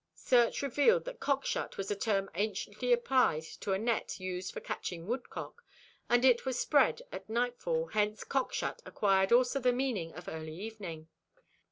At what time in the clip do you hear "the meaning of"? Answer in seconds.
9.59-10.27